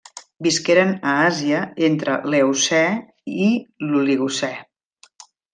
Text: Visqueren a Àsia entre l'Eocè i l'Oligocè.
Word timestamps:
Visqueren 0.45 0.93
a 1.11 1.13
Àsia 1.25 1.59
entre 1.89 2.17
l'Eocè 2.31 2.81
i 3.49 3.53
l'Oligocè. 3.91 4.53